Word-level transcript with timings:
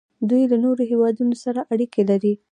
دوی 0.29 0.43
له 0.51 0.57
نورو 0.63 0.81
هیوادونو 0.91 1.35
سره 1.43 1.59
اړیکې 1.73 2.01
لري. 2.09 2.33